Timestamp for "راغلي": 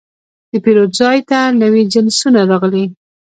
2.51-2.85